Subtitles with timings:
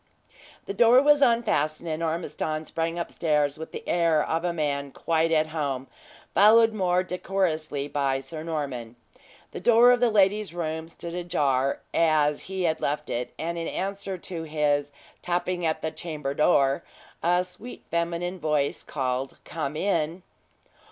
[0.65, 5.31] The door was unfastened, and Ormiston sprang upstairs with the air of a man quite
[5.31, 5.85] at home,
[6.33, 8.95] followed more decorously by Sir Norman.
[9.51, 13.67] The door of the lady's room stood ajar, as he had left it, and in
[13.67, 14.91] answer to his
[15.21, 16.83] "tapping at the chamber door,"
[17.21, 20.23] a sweet feminine voice called "come in."